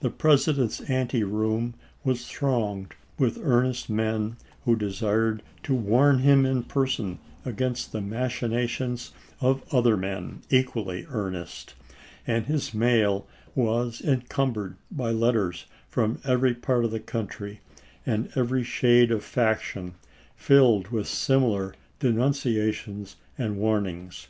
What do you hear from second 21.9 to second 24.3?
denunciations and warnings.